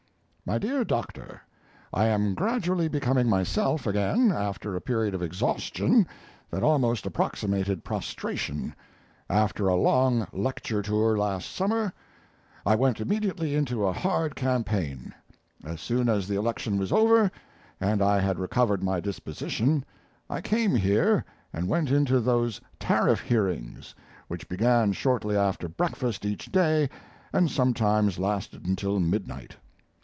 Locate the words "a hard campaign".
13.85-15.13